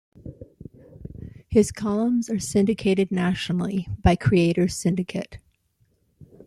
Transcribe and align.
His 1.47 1.71
columns 1.71 2.27
are 2.27 2.39
syndicated 2.39 3.11
nationally 3.11 3.87
by 4.01 4.15
Creators 4.15 4.75
Syndicate. 4.75 5.37